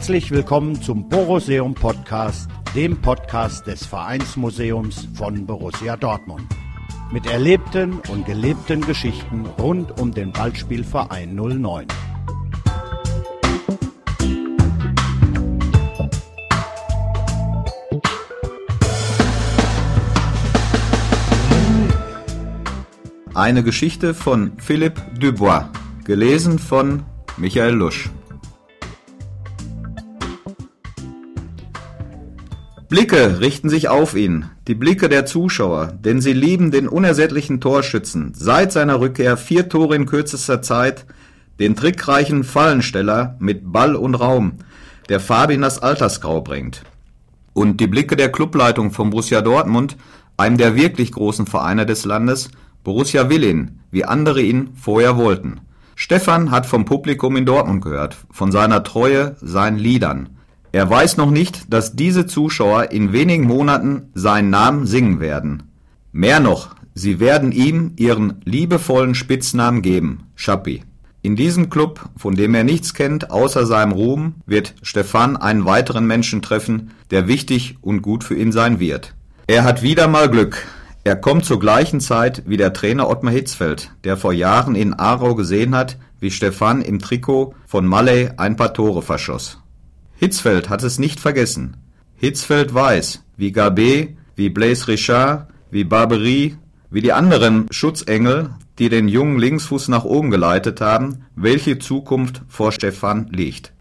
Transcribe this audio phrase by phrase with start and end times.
[0.00, 6.46] Herzlich willkommen zum Boruseum Podcast, dem Podcast des Vereinsmuseums von Borussia Dortmund.
[7.12, 11.86] Mit erlebten und gelebten Geschichten rund um den Ballspielverein 09.
[23.34, 25.68] Eine Geschichte von Philippe Dubois,
[26.06, 27.02] gelesen von
[27.36, 28.08] Michael Lusch.
[32.90, 38.32] Blicke richten sich auf ihn, die Blicke der Zuschauer, denn sie lieben den unersättlichen Torschützen,
[38.34, 41.06] seit seiner Rückkehr vier Tore in kürzester Zeit,
[41.60, 44.54] den trickreichen Fallensteller mit Ball und Raum,
[45.08, 46.82] der Fabi in das Altersgrau bringt.
[47.52, 49.96] Und die Blicke der Clubleitung von Borussia Dortmund,
[50.36, 52.50] einem der wirklich großen Vereine des Landes,
[52.82, 55.60] Borussia will ihn, wie andere ihn vorher wollten.
[55.94, 60.39] Stefan hat vom Publikum in Dortmund gehört, von seiner Treue, seinen Liedern.
[60.72, 65.64] Er weiß noch nicht, dass diese Zuschauer in wenigen Monaten seinen Namen singen werden.
[66.12, 70.82] Mehr noch, sie werden ihm ihren liebevollen Spitznamen geben, Schappi.
[71.22, 76.06] In diesem Club, von dem er nichts kennt außer seinem Ruhm, wird Stefan einen weiteren
[76.06, 79.14] Menschen treffen, der wichtig und gut für ihn sein wird.
[79.46, 80.66] Er hat wieder mal Glück.
[81.04, 85.34] Er kommt zur gleichen Zeit wie der Trainer Ottmar Hitzfeld, der vor Jahren in Aarau
[85.34, 89.59] gesehen hat, wie Stefan im Trikot von Mallet ein paar Tore verschoss.
[90.20, 91.78] Hitzfeld hat es nicht vergessen.
[92.14, 96.56] Hitzfeld weiß, wie Gabet, wie Blaise Richard, wie Barbery,
[96.90, 102.70] wie die anderen Schutzengel, die den jungen Linksfuß nach oben geleitet haben, welche Zukunft vor
[102.70, 103.72] Stefan liegt.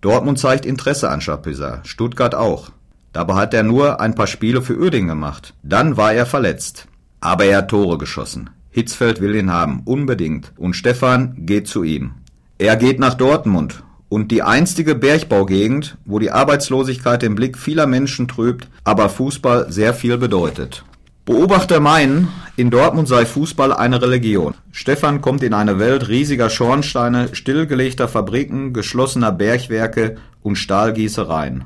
[0.00, 2.72] Dortmund zeigt Interesse an Chapuisat, Stuttgart auch.
[3.12, 5.54] Dabei hat er nur ein paar Spiele für Uerdingen gemacht.
[5.62, 6.88] Dann war er verletzt.
[7.20, 8.50] Aber er hat Tore geschossen.
[8.70, 10.52] Hitzfeld will ihn haben, unbedingt.
[10.56, 12.14] Und Stefan geht zu ihm.
[12.58, 18.28] Er geht nach Dortmund und die einstige Bergbaugegend, wo die Arbeitslosigkeit den Blick vieler Menschen
[18.28, 20.84] trübt, aber Fußball sehr viel bedeutet.
[21.24, 24.54] Beobachter meinen, in Dortmund sei Fußball eine Religion.
[24.72, 31.64] Stefan kommt in eine Welt riesiger Schornsteine, stillgelegter Fabriken, geschlossener Bergwerke und Stahlgießereien.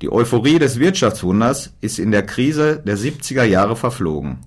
[0.00, 4.38] Die Euphorie des Wirtschaftswunders ist in der Krise der 70er Jahre verflogen.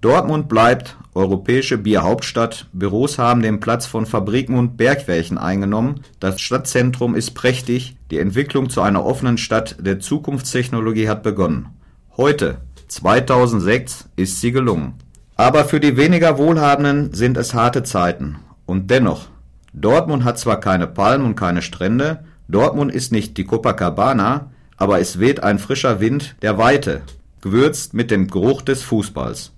[0.00, 7.14] Dortmund bleibt europäische Bierhauptstadt, Büros haben den Platz von Fabriken und Bergwerken eingenommen, das Stadtzentrum
[7.14, 11.68] ist prächtig, die Entwicklung zu einer offenen Stadt der Zukunftstechnologie hat begonnen.
[12.16, 14.94] Heute, 2006, ist sie gelungen.
[15.36, 18.36] Aber für die weniger Wohlhabenden sind es harte Zeiten.
[18.64, 19.28] Und dennoch,
[19.74, 25.18] Dortmund hat zwar keine Palmen und keine Strände, Dortmund ist nicht die Copacabana, aber es
[25.18, 27.02] weht ein frischer Wind der Weite,
[27.42, 29.52] gewürzt mit dem Geruch des Fußballs.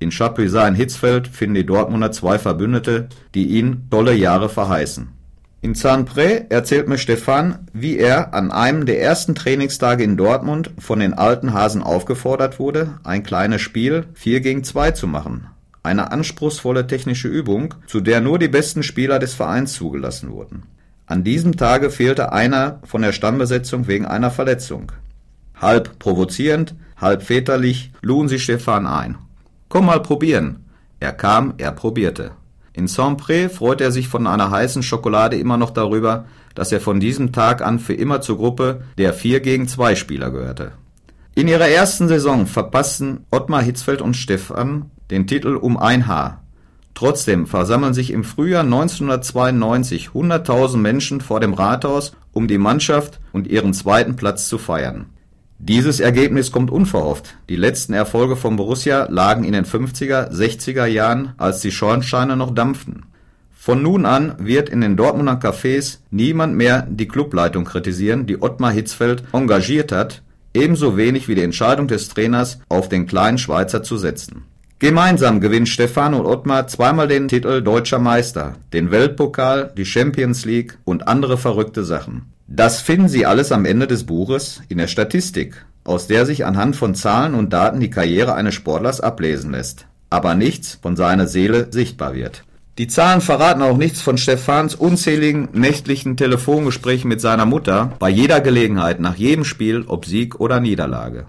[0.00, 5.10] In Chapuisat in Hitzfeld finden die Dortmunder zwei Verbündete, die ihn tolle Jahre verheißen.
[5.60, 11.00] In Saint-Pré erzählt mir Stefan, wie er an einem der ersten Trainingstage in Dortmund von
[11.00, 15.48] den alten Hasen aufgefordert wurde, ein kleines Spiel 4 gegen 2 zu machen.
[15.82, 20.62] Eine anspruchsvolle technische Übung, zu der nur die besten Spieler des Vereins zugelassen wurden.
[21.04, 24.92] An diesem Tage fehlte einer von der Stammbesetzung wegen einer Verletzung.
[25.60, 29.18] Halb provozierend, halb väterlich luden sie Stefan ein
[29.70, 30.66] Komm mal probieren.
[30.98, 32.32] Er kam, er probierte.
[32.72, 36.24] In Saint-Pré freut er sich von einer heißen Schokolade immer noch darüber,
[36.56, 40.32] dass er von diesem Tag an für immer zur Gruppe der 4 gegen 2 Spieler
[40.32, 40.72] gehörte.
[41.36, 46.42] In ihrer ersten Saison verpassten Ottmar Hitzfeld und Stefan den Titel um ein Haar.
[46.94, 53.46] Trotzdem versammeln sich im Frühjahr 1992 100.000 Menschen vor dem Rathaus, um die Mannschaft und
[53.46, 55.06] ihren zweiten Platz zu feiern.
[55.62, 57.34] Dieses Ergebnis kommt unverhofft.
[57.50, 62.54] Die letzten Erfolge von Borussia lagen in den 50er, 60er Jahren, als die Schornsteine noch
[62.54, 63.04] dampften.
[63.52, 68.72] Von nun an wird in den Dortmunder Cafés niemand mehr die Clubleitung kritisieren, die Ottmar
[68.72, 70.22] Hitzfeld engagiert hat,
[70.54, 74.44] ebenso wenig wie die Entscheidung des Trainers, auf den kleinen Schweizer zu setzen.
[74.78, 80.78] Gemeinsam gewinnt Stefan und Ottmar zweimal den Titel Deutscher Meister, den Weltpokal, die Champions League
[80.84, 82.32] und andere verrückte Sachen.
[82.52, 86.74] Das finden Sie alles am Ende des Buches in der Statistik, aus der sich anhand
[86.74, 91.68] von Zahlen und Daten die Karriere eines Sportlers ablesen lässt, aber nichts von seiner Seele
[91.70, 92.42] sichtbar wird.
[92.76, 98.40] Die Zahlen verraten auch nichts von Stefans unzähligen nächtlichen Telefongesprächen mit seiner Mutter bei jeder
[98.40, 101.26] Gelegenheit, nach jedem Spiel, ob Sieg oder Niederlage.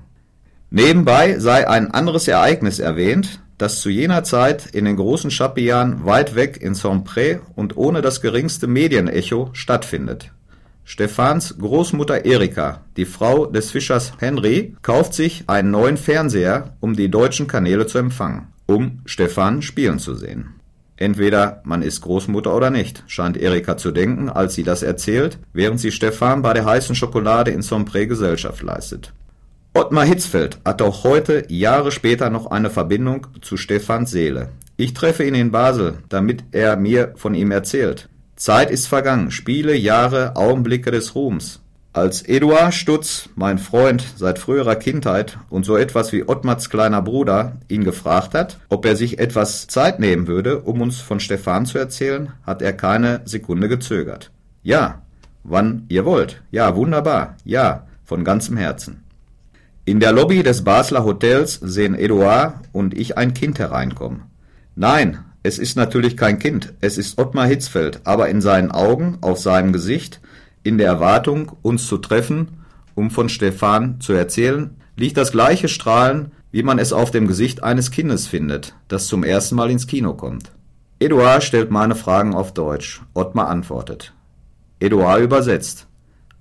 [0.72, 6.34] Nebenbei sei ein anderes Ereignis erwähnt, das zu jener Zeit in den großen Chapian weit
[6.34, 10.32] weg in Saint-Pré und ohne das geringste Medienecho stattfindet.
[10.84, 17.10] Stefans Großmutter Erika, die Frau des Fischers Henry, kauft sich einen neuen Fernseher, um die
[17.10, 20.56] deutschen Kanäle zu empfangen, um Stefan spielen zu sehen.
[20.98, 25.80] Entweder man ist Großmutter oder nicht, scheint Erika zu denken, als sie das erzählt, während
[25.80, 29.12] sie Stefan bei der heißen Schokolade in Sompré Gesellschaft leistet.
[29.74, 34.50] Ottmar Hitzfeld hat auch heute, Jahre später, noch eine Verbindung zu Stefans Seele.
[34.78, 38.10] Ich treffe ihn in Basel, damit er mir von ihm erzählt.
[38.42, 41.62] Zeit ist vergangen, Spiele, Jahre, Augenblicke des Ruhms.
[41.94, 47.58] Als Eduard Stutz, mein Freund seit früherer Kindheit und so etwas wie Ottmars kleiner Bruder,
[47.68, 51.78] ihn gefragt hat, ob er sich etwas Zeit nehmen würde, um uns von Stefan zu
[51.78, 54.32] erzählen, hat er keine Sekunde gezögert.
[54.64, 55.04] Ja,
[55.44, 56.42] wann ihr wollt.
[56.50, 57.36] Ja, wunderbar.
[57.46, 59.04] Ja, von ganzem Herzen.
[59.86, 64.24] In der Lobby des Basler Hotels sehen Eduard und ich ein Kind hereinkommen.
[64.76, 69.40] Nein, es ist natürlich kein Kind, es ist Ottmar Hitzfeld, aber in seinen Augen, auf
[69.40, 70.22] seinem Gesicht,
[70.64, 76.32] in der Erwartung, uns zu treffen, um von Stefan zu erzählen, liegt das gleiche Strahlen,
[76.52, 80.14] wie man es auf dem Gesicht eines Kindes findet, das zum ersten Mal ins Kino
[80.14, 80.52] kommt.
[81.00, 84.14] Eduard stellt meine Fragen auf Deutsch, Ottmar antwortet.
[84.80, 85.88] Eduard übersetzt.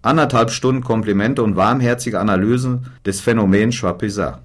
[0.02, 4.40] Anderthalb Stunden Komplimente und warmherzige Analysen des Phänomens Schwapisa.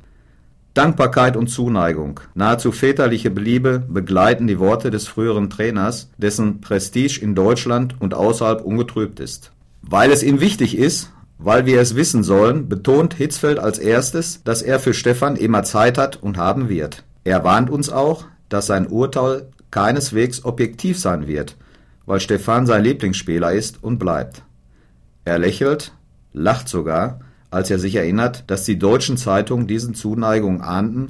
[0.75, 7.33] Dankbarkeit und Zuneigung, nahezu väterliche Beliebe begleiten die Worte des früheren Trainers, dessen Prestige in
[7.33, 9.51] Deutschland und außerhalb ungetrübt ist.
[9.81, 14.62] Weil es ihm wichtig ist, weil wir es wissen sollen, betont Hitzfeld als erstes, dass
[14.62, 17.06] er für Stefan immer Zeit hat und haben wird.
[17.24, 21.56] Er warnt uns auch, dass sein Urteil keineswegs objektiv sein wird,
[22.06, 24.44] weil Stefan sein Lieblingsspieler ist und bleibt.
[25.24, 25.94] Er lächelt,
[26.33, 27.22] lacht sogar,
[27.56, 31.10] als er sich erinnert, dass die deutschen Zeitungen diesen Zuneigung ahnten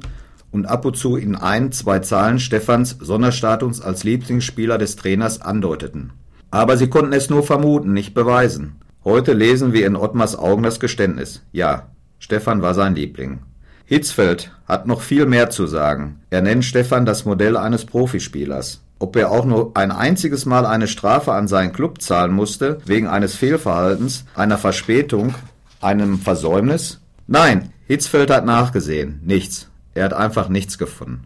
[0.52, 6.12] und ab und zu in ein, zwei Zahlen Stephans Sonderstatus als Lieblingsspieler des Trainers andeuteten.
[6.50, 8.76] Aber sie konnten es nur vermuten, nicht beweisen.
[9.04, 11.42] Heute lesen wir in Ottmars Augen das Geständnis.
[11.52, 11.88] Ja,
[12.18, 13.40] Stefan war sein Liebling.
[13.84, 16.20] Hitzfeld hat noch viel mehr zu sagen.
[16.30, 18.82] Er nennt Stefan das Modell eines Profispielers.
[18.98, 23.06] Ob er auch nur ein einziges Mal eine Strafe an seinen Club zahlen musste, wegen
[23.06, 25.34] eines Fehlverhaltens, einer Verspätung,
[25.80, 27.00] einem Versäumnis?
[27.26, 29.20] Nein, Hitzfeld hat nachgesehen.
[29.24, 29.70] Nichts.
[29.94, 31.24] Er hat einfach nichts gefunden.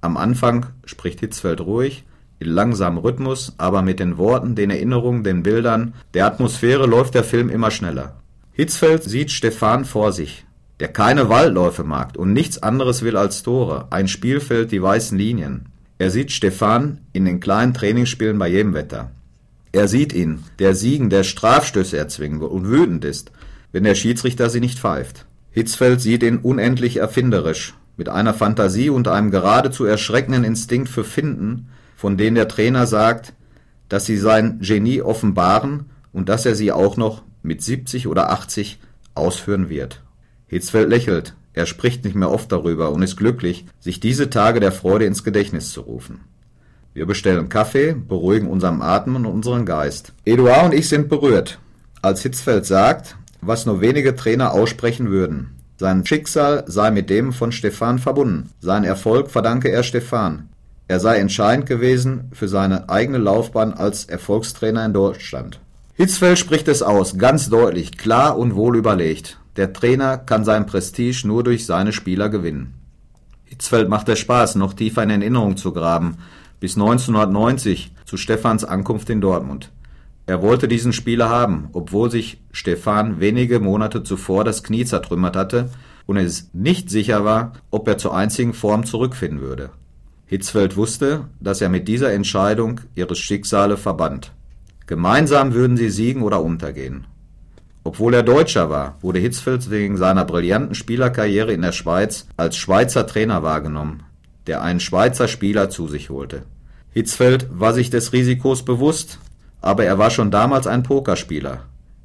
[0.00, 2.04] Am Anfang spricht Hitzfeld ruhig,
[2.40, 7.24] in langsamem Rhythmus, aber mit den Worten, den Erinnerungen, den Bildern, der Atmosphäre läuft der
[7.24, 8.16] Film immer schneller.
[8.52, 10.44] Hitzfeld sieht Stefan vor sich,
[10.80, 15.66] der keine Waldläufe mag und nichts anderes will als Tore, ein Spielfeld, die weißen Linien.
[15.98, 19.12] Er sieht Stefan in den kleinen Trainingsspielen bei jedem Wetter.
[19.70, 23.30] Er sieht ihn, der Siegen, der Strafstöße erzwingen will und wütend ist,
[23.72, 25.26] wenn der Schiedsrichter sie nicht pfeift.
[25.50, 31.68] Hitzfeld sieht ihn unendlich erfinderisch, mit einer Fantasie und einem geradezu erschreckenden Instinkt für Finden,
[31.96, 33.34] von denen der Trainer sagt,
[33.88, 38.78] dass sie sein Genie offenbaren und dass er sie auch noch mit 70 oder 80
[39.14, 40.02] ausführen wird.
[40.46, 44.72] Hitzfeld lächelt, er spricht nicht mehr oft darüber und ist glücklich, sich diese Tage der
[44.72, 46.20] Freude ins Gedächtnis zu rufen.
[46.94, 50.12] Wir bestellen Kaffee, beruhigen unseren Atem und unseren Geist.
[50.24, 51.58] Eduard und ich sind berührt,
[52.00, 55.58] als Hitzfeld sagt, was nur wenige Trainer aussprechen würden.
[55.76, 58.50] Sein Schicksal sei mit dem von Stefan verbunden.
[58.60, 60.48] Sein Erfolg verdanke er Stefan.
[60.88, 65.58] Er sei entscheidend gewesen für seine eigene Laufbahn als Erfolgstrainer in Deutschland.
[65.94, 69.38] Hitzfeld spricht es aus, ganz deutlich, klar und wohl überlegt.
[69.56, 72.74] Der Trainer kann sein Prestige nur durch seine Spieler gewinnen.
[73.44, 76.16] Hitzfeld macht es Spaß, noch tiefer in Erinnerung zu graben,
[76.60, 79.70] bis 1990 zu Stefans Ankunft in Dortmund.
[80.26, 85.70] Er wollte diesen Spieler haben, obwohl sich Stefan wenige Monate zuvor das Knie zertrümmert hatte
[86.06, 89.70] und es nicht sicher war, ob er zur einzigen Form zurückfinden würde.
[90.26, 94.32] Hitzfeld wusste, dass er mit dieser Entscheidung ihre Schicksale verband.
[94.86, 97.06] Gemeinsam würden sie siegen oder untergehen.
[97.84, 103.06] Obwohl er Deutscher war, wurde Hitzfeld wegen seiner brillanten Spielerkarriere in der Schweiz als Schweizer
[103.06, 104.04] Trainer wahrgenommen,
[104.46, 106.44] der einen Schweizer Spieler zu sich holte.
[106.92, 109.18] Hitzfeld war sich des Risikos bewusst,
[109.62, 111.60] aber er war schon damals ein Pokerspieler.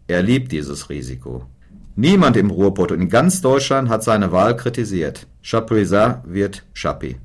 [0.08, 1.46] Er liebt dieses Risiko.
[1.96, 5.28] Niemand im Ruhrpott und in ganz Deutschland hat seine Wahl kritisiert.
[5.42, 7.18] Chapuisat wird Chapi.